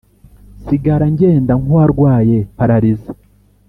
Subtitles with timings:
[0.61, 3.11] nsigara ngenda nk` uwarwaye palarise,